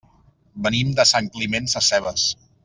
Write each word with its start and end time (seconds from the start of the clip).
Venim 0.67 0.89
de 1.01 1.05
Sant 1.11 1.29
Climent 1.37 1.69
Sescebes. 1.75 2.27